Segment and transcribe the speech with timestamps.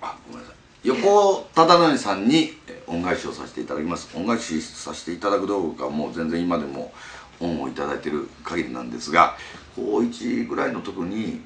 [0.00, 0.56] あごめんなさい。
[0.84, 2.52] 横尾忠則さんに
[2.86, 4.08] 恩返しをさせていただきます。
[4.16, 6.92] 恩返しさせていただくどうかもう全然今でも
[7.40, 9.36] 恩をいただいてる限りなんですが
[9.74, 11.40] 高1ぐらいの時に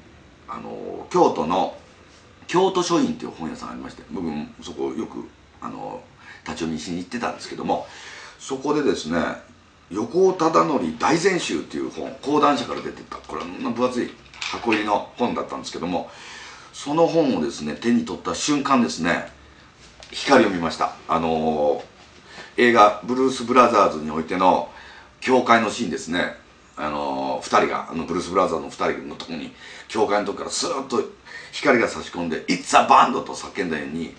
[0.47, 1.75] あの京都の
[2.47, 5.27] 京都書院っていう本屋さんありまして僕もそこよく
[5.61, 6.01] あの
[6.43, 7.87] 立ち読みしに行ってたんですけども
[8.39, 9.19] そこでですね
[9.89, 14.09] 横尾忠則大全集っていう本講談社から出てたこれんな分厚い
[14.39, 16.09] 箱入りの本だったんですけども
[16.73, 19.29] その本をですね手に取った瞬間ですね
[20.11, 24.69] 光を見ましたあのー、映画「ブルース・ブラザーズ」においての
[25.19, 26.35] 教会のシーンですね
[26.75, 29.53] あのー、2人があのブルース・ブラザーズの2人のとこに
[29.87, 31.01] 教会のとこからスーッと
[31.51, 34.15] 光が差し込んで「It's a band!」と叫んだように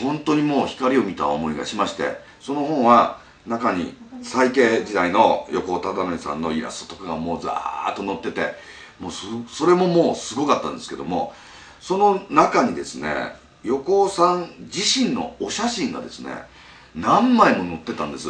[0.00, 8.54] 本当にもう光を見た思いがしましてその本は中に最慶時代の横尾忠則さんのイラストとかがもうザーッと載ってて
[9.00, 9.12] もう
[9.48, 11.32] それももうすごかったんですけども
[11.80, 16.32] その中にですね横尾さん自身のお写真がですね
[16.94, 18.28] 何枚も載ってたんです。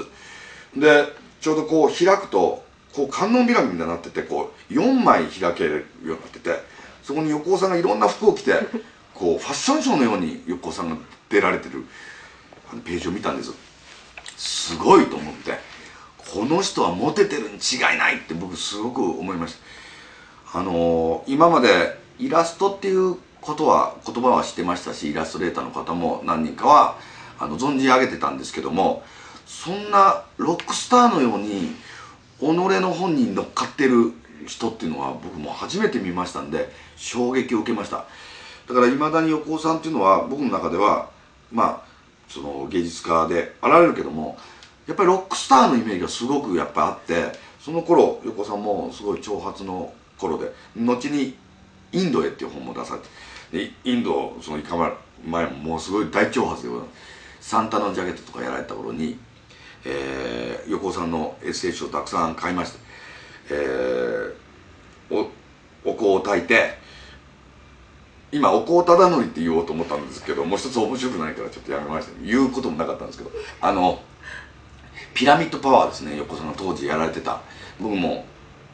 [0.77, 1.05] で
[1.41, 6.51] ちょうどこう開くとこう観音開きみたいになっててこう4枚開けるようになってて
[7.03, 8.55] そこに横尾さんがいろんな服を着て
[9.15, 10.97] こうファッションショーのように横尾さんが
[11.29, 11.85] 出られてる
[12.85, 13.53] ページを見たんです。
[14.37, 15.59] すごいと思って
[16.17, 19.57] この人はモテてるに違いないって僕すごく思いまし
[20.53, 20.59] た。
[20.59, 26.99] あのー、今までイラストっていうことは言葉は知ってましたしイラストレーターの方も何人かは
[27.39, 29.03] あの存じ上げてたんですけども
[29.47, 31.75] そんなロックスターのように
[32.41, 34.13] 己の本に乗っかってる
[34.47, 38.05] 人っていうのは僕も初めて見ましたんで衝撃を受けました。
[38.69, 41.09] だからいまだに横尾さんっていうのは僕の中では
[41.51, 41.89] まあ
[42.29, 44.37] その芸術家であられるけども
[44.87, 51.35] やっぱりロックスターのイメージがすごくやっぱあってその頃横尾さんもすごい長髪の頃で後に
[51.93, 52.97] 「インドへ」っていう本も出さ
[53.51, 56.69] れてでインドその行か前ももうすごい大長髪で
[57.41, 59.19] サンタのジャケットとかやられた頃に、
[59.85, 62.79] えー、横尾さんのエッセイ集をたくさん買いまして、
[63.51, 65.31] えー、お
[65.91, 66.77] お香を炊いて
[68.31, 73.31] 今お香忠則って言おうと思ったんですけどもう一つ面白くないからちょっとやめました、ね、言うこともなかったんですけど
[73.61, 74.03] あの
[75.15, 77.41] ピラミッドパワーですね横尾さんが当時やられてた。
[77.81, 78.25] 僕も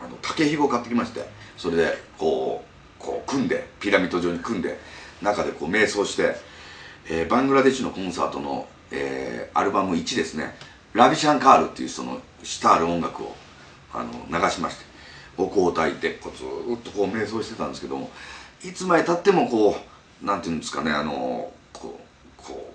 [0.01, 2.74] あの竹ひご買ってきましてそれでこう
[3.05, 4.79] こう組んでピラミッド状に組んで
[5.21, 6.37] 中でこう瞑想して、
[7.09, 10.57] えー、バングラデシュのコンサートの、えー、アルバム1ですね。
[10.95, 13.35] ラビシャンカールっていうそのしたある音楽を
[13.93, 14.85] あの流しまして
[15.37, 18.11] お香を焚いてこうずっとこう瞑想してたんですけども
[18.65, 19.77] いつまでたってもこ
[20.23, 21.99] うなんていうんですかねあのこ
[22.39, 22.73] うこ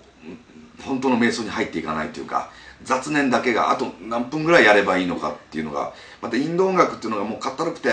[0.78, 2.50] う本当の瞑想に入っていかないというか
[2.82, 7.88] 雑念だけがあと何分ぐらいやればいいのかっていうのがまたインド音楽っていうのがもうかったるくて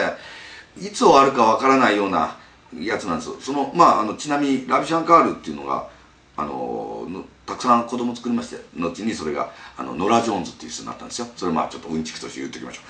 [0.80, 2.38] いつ終わるかわからないような
[2.80, 5.88] やつなんですそのまああのちなみにラビシャンカールっていうのが
[6.36, 7.08] あの
[7.46, 11.28] たくさん子供作りまして後にそれがあのノラ・ジョーンズっていう人になったんですよ。
[11.36, 12.82] それまあちょっとうんちくとして言っておきましょ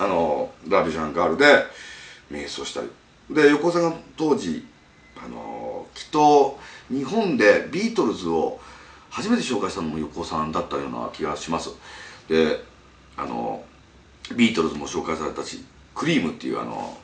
[0.00, 0.04] う。
[0.04, 1.44] あのラビシャンカールで
[2.32, 2.88] 瞑想したり。
[3.30, 4.66] で横尾さんが当時
[5.22, 6.58] あのきっと
[6.88, 8.58] 日本でビートルズを
[9.10, 11.70] 初めて紹介したのも横尾さんだったような気がします。
[12.26, 12.64] で
[13.16, 13.62] あの
[14.34, 15.64] ビートルズも紹介されたし
[15.94, 16.96] クリームっていうあの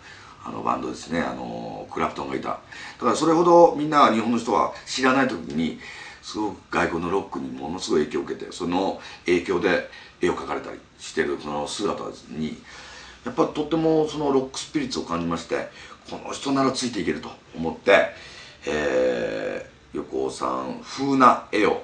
[0.47, 1.21] あのバンドですね。
[1.21, 2.49] あのクラプトンがいた。
[2.49, 2.57] だ
[3.01, 5.79] からそれほどみんな日本の人は知らない時に
[6.23, 9.89] すごく外国のロックにものすごい影響を受けてその影響で
[10.21, 12.61] 絵を描かれたりしてるその姿に
[13.25, 15.69] やっぱとってもそのロックスピリッツを感じまして
[16.11, 18.09] この人ならついていけると思って、
[18.67, 21.83] えー、横尾さん風な絵を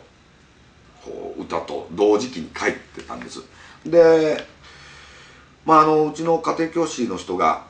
[1.04, 3.42] こう歌と同時期に描いてたんです。
[3.84, 4.44] で
[5.64, 7.64] まああのうちの家庭教師の人が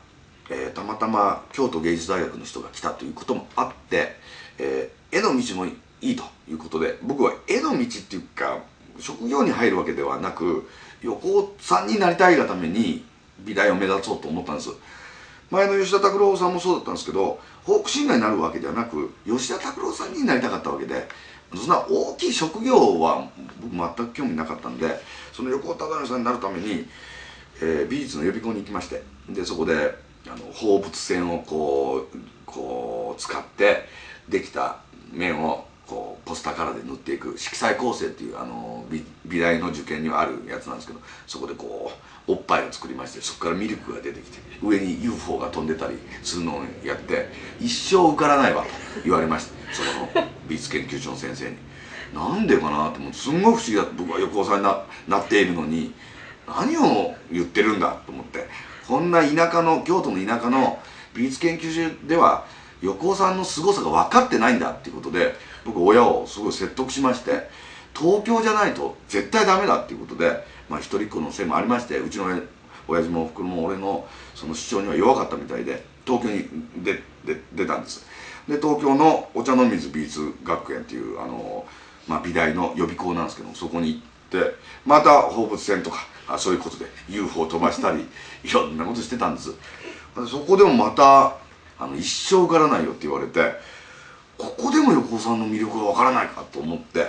[0.52, 4.16] えー、たまたま京都芸術大学の人が来たということもあって、
[4.58, 8.58] えー、絵の道もいいということで僕は絵の道っていうか
[8.98, 10.68] 職業に入るわけではなく
[11.00, 13.04] 横尾さんになりたいがために
[13.40, 14.70] 美大を目指そうと思ったんです。
[15.50, 21.06] 前の吉田拓郎さんもそうだったんですけどフォークシンガーになるわけではなく吉田拓郎さんになりたかったわけで
[21.54, 23.28] そんな大きい職業は
[23.60, 24.98] 僕全く興味なかったんで
[25.30, 26.88] その横尾忠則さんになるために、
[27.60, 29.94] えー、美術の予備校に行きましてでそこで
[30.26, 33.86] あの放物線をこうこう使って
[34.28, 34.78] できた
[35.12, 41.92] 面をこうポスターカラーで塗っていく色彩構成っていうあの美美大の受験にはあるやつなんですけどそこでこ
[42.28, 47.28] うおっぱいを作りましてそこからミルクが出てきて上に UFO が飛んでたりするのをやって
[47.60, 48.68] 一生受からないわと
[49.04, 51.56] 言われましてそこの美術研究所の先生に。
[52.14, 55.94] なんでかなってもうすんごい不思議だ僕は横尾さんにななっているのに
[56.46, 58.46] 何を言ってるんだと思って
[58.86, 60.78] こんな田舎の京都の田舎の
[61.14, 62.44] 美術研究所では
[62.80, 65.34] 横尾さんの凄さが分かってないんだっていうことで
[65.64, 67.48] 僕親をすごい説得しまして
[67.94, 72.26] 東京じゃないと絶対ダメだっていうことで、まあ、一人っ子のせいもありましてうちの
[72.88, 76.48] 親父もおふくろも俺のその主張には弱かったみたいで東京に
[76.82, 77.02] 出
[77.54, 78.04] 出たんです。
[78.48, 81.64] で東京のお茶の水美術学園っていうあの、
[82.08, 84.00] まあ、美大の予備校なんですけどそこに行っ
[84.42, 88.06] てまた放物線とかあそういうことで UFO 飛ばしたり
[88.42, 89.52] いろんなことしてたんです。
[90.28, 91.36] そこでもまた
[91.78, 93.54] あの一生受からないよって言われて
[94.36, 97.06] ここでも横尾さんの魅力がわからないかと思って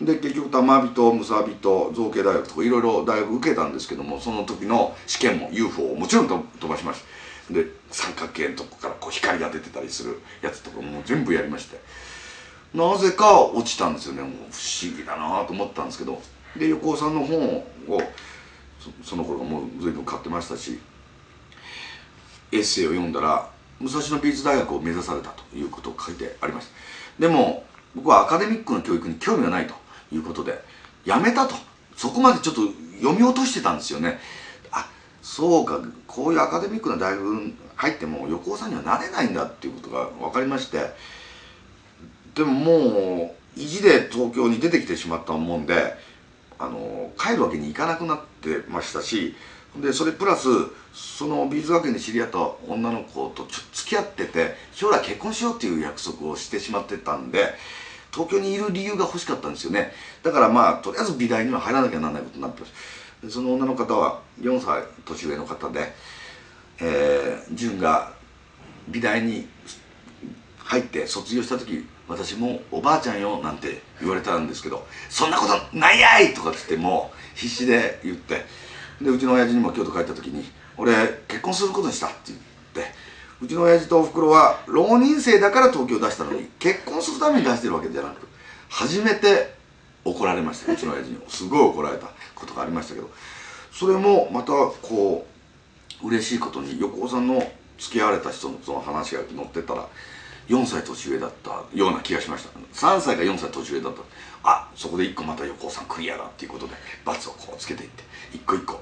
[0.00, 7.00] で結局玉人むさびと造形大学とかいろいろ大学受けたんですけどもその時の試験も UFO をもちろん飛ばしまし
[7.48, 7.54] た。
[7.54, 11.80] で三角形のとこからこう光が出てたりするやつとかも全部やりまして。
[12.74, 14.22] なぜか落ちたんですよね。
[14.22, 16.20] もう不思議だなと思ったんですけど。
[16.58, 17.58] で横尾さんの本
[17.88, 18.02] を
[19.02, 20.78] その頃もう随分買ってましたし
[22.52, 23.48] エッセイを読んだら
[23.80, 26.72] 武蔵野美術大学を目指されたということを書いてありました。
[27.18, 29.74] でも僕はアカデミックの教育に興味がないと
[30.12, 30.62] いうことで
[31.04, 31.54] やめたと。
[31.96, 32.60] そこまでちょっと
[33.00, 34.18] 読み落としてたんですよね。
[34.70, 34.88] あ
[35.22, 40.90] そうかこういうアカデミックな大学入っても横尾さんにはなれないんだっていうことが分かりまして
[42.34, 45.94] でももう意地で東京に出てきてしまったもんで
[46.58, 49.34] あの帰るわけにいかなくなってましたし
[49.80, 50.48] でそれプラス
[50.94, 57.54] その美術学園で知り合った女の子と付き合ってて将来結婚しようっていう約束をしてしまってたんで
[58.12, 59.92] 東京にいる理由が欲しかったんですよね。
[60.22, 62.72] だからまあとりあえず美大には入らなきゃならないことになってます
[63.30, 65.92] その女の方は4歳年上の方で、
[66.80, 68.12] えー、純が
[68.88, 69.46] 美大に
[70.58, 76.34] 入って卒業した時私もおばあちゃんよなんて言われたんですけどそんなことないやい！
[76.34, 78.44] とかっつってもう必死で言って
[79.00, 80.44] でうちの親父にも京都帰った時に
[80.76, 80.92] 俺
[81.28, 82.38] 結婚することにしたって言っ
[82.72, 82.92] て
[83.42, 88.26] うちの親父とおふくろは浪人生だから東京出したのに結婚するために出してるわけじゃなく
[88.68, 89.54] 初めて
[90.04, 91.18] 怒られましたうちの親父に。
[91.28, 93.10] すごい怒られたことがありましたけど
[93.72, 95.26] それもまたこ
[96.02, 97.42] う嬉しいことに横尾さんの
[97.78, 99.86] 付き合われた人のその話が載ってたら
[100.48, 102.50] 4歳年上だったような気がしました。
[102.72, 104.02] 3歳か4歳年上だった。
[104.44, 108.80] あそこで1個また横尾さんクリアだっていうことで罰をこうつけていって一個一個。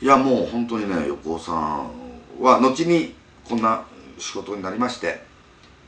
[0.00, 1.90] いやもう本当にね横尾さん
[2.40, 3.14] は後に
[3.44, 3.84] こんな
[4.18, 5.20] 仕事になりまして、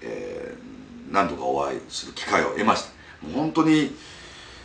[0.00, 3.26] えー、何度かお会いする機会を得ました。
[3.26, 3.94] もう本当に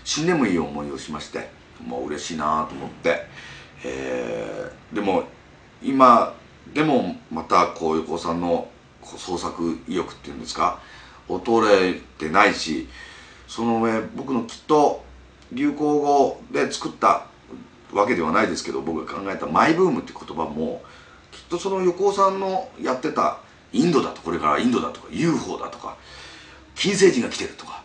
[0.03, 1.49] 死んでもいい思いをしまして
[1.83, 3.25] もう嬉しいなと思って、
[3.83, 5.23] えー、でも
[5.81, 6.33] 今
[6.73, 8.67] でもまたこう横尾さんの
[9.17, 10.79] 創作意欲っていうんですか？
[11.27, 12.87] 衰えてないし
[13.47, 15.03] その上僕のきっと
[15.51, 17.27] 流行語で作った
[17.93, 20.83] わけではないですけど僕が考えたマイブームって言葉も
[21.31, 23.39] きっとその横尾さんのやってた
[23.73, 25.97] インドだとこれからインドだとか UFO だとか
[26.75, 27.83] 金星人が来てるとか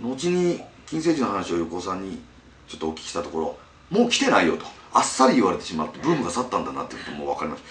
[0.00, 2.18] 後に金星人の話を横尾さんに
[2.68, 3.58] ちょっとお聞きしたところ
[3.90, 7.62] もう来てないよとあっさり言われてしまってブームが去ったんだなってことも分かりまし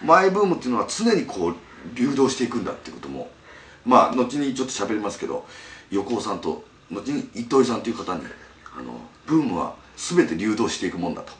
[0.00, 1.56] たマイブームっていうのは常にこう
[1.94, 3.30] 流動していくんだってことも。
[3.84, 5.44] まあ後にちょっと喋りますけど
[5.90, 8.22] 横尾さんと後に糸井さんという方に
[8.78, 11.32] あのブームは全て流動していくもんだと。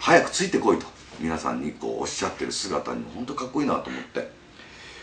[0.00, 0.86] 早くついてこいと
[1.18, 4.40] 皆さんにこうおっしゃってる姿にも本当かっこいいなと思って。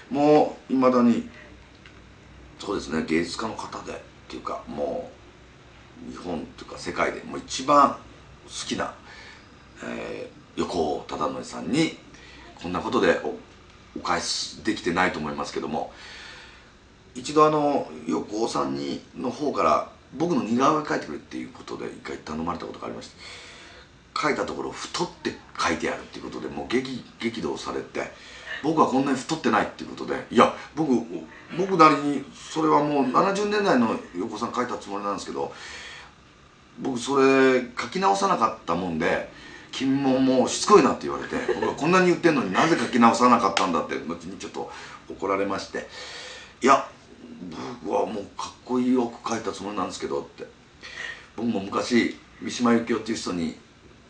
[0.09, 1.29] もういまだに
[2.59, 3.95] そうですね芸術家の方でっ
[4.29, 5.09] ていうかも
[6.07, 7.97] う日本というか世界でもう一番好
[8.67, 8.93] きな、
[9.83, 11.97] えー、横尾忠則さんに
[12.61, 13.19] こんなことで
[13.95, 15.91] お返しできてないと思いますけども
[17.15, 23.15] 一度あの横尾さんにの方から僕の似顔絵描いてくれっていうことで一回頼まれたことがありまして
[24.19, 28.11] 書いたところ太って書いてあるっていうことでもう激激怒されて
[28.63, 30.93] 僕はこんなに太ってないっていうことでいや僕
[31.57, 35.51] 僕なりにそれはもう70年代の横尾さん書いたつもりなんですけど
[36.79, 39.29] 僕それ書き直さなかったもんで
[39.71, 44.71] 君ももうしつこいなって言われて 僕はこんなに言ってんのになぜ書き直さなかったんだって後にちょっと
[45.09, 45.87] 怒られまして。
[46.61, 46.87] いや
[47.83, 50.47] 僕はもうかっこいいよく書いたつもりなんですけどって。
[51.37, 53.57] 僕も昔三島由紀夫っていう人に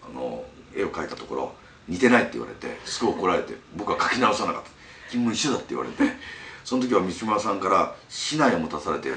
[0.01, 1.53] あの絵を描いたところ
[1.87, 4.69] 似てないって言われてすごい怒られて僕は書き直さなかった
[5.11, 6.03] 君も一緒だって言われて
[6.63, 9.09] その時は三島さんから竹刀を持たされて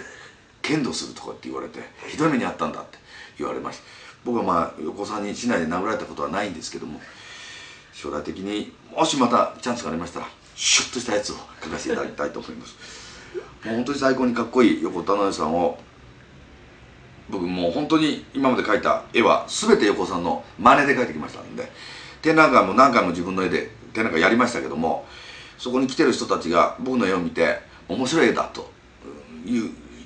[0.62, 2.98] 剣道するとかって言われてひどい目にあったんだって
[3.38, 3.84] 言われました。
[4.24, 7.00] 僕はまあ横さんに竹刀で殴られたことはないんですけども
[7.92, 13.00] 将来的にもしまたチャンスがありましたらシュッとしたやつを描かせていただきたいと思います。
[13.64, 15.78] もう本当に最高にかっこいい横田直さんを
[17.30, 21.70] 僕もう本当に今まで描いた絵は全て横尾さんの真似で描いてきましたんで
[22.22, 25.06] 展覧会も何回も自分の絵で展覧会やりましたけども
[25.58, 27.58] そこに来てる人たちが僕の絵を見て
[27.88, 28.70] 面白い絵だと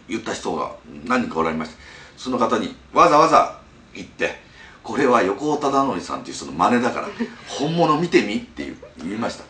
[0.08, 0.74] 言った人が
[1.06, 1.76] 何人かおられまして
[2.16, 3.60] その方にわざわざ
[3.94, 4.40] 行って
[4.82, 7.08] これは横尾忠則さんっていう人の真似だから
[7.48, 9.44] 本物見てみって言いました、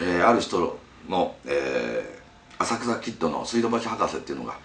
[0.00, 4.56] えー、ある人の、えー、浅草キッドの水道橋博士っていうのが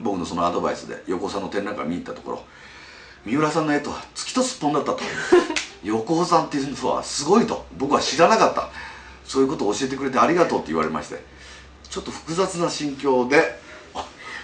[0.00, 2.44] 僕のそのアドバイスで横尾さんの展覧会見に行ったところ
[3.24, 5.00] 三浦さんの絵とは月とすっぽんだったと。
[5.82, 7.64] 横尾さんっていうのはすごいと。
[7.76, 8.68] 僕は知らなかった。
[9.24, 11.22] そういうことを教えてくれてありがとうって言われまして
[11.88, 13.58] ちょっと複雑な心境で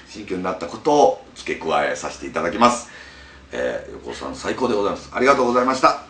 [0.09, 2.89] 心境になったことを付け加えさせていただきます、
[3.53, 5.11] えー、横尾さん最高でございます。
[5.13, 6.10] ありがとうございました。